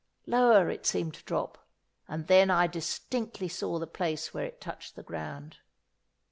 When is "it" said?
0.71-0.87, 4.45-4.59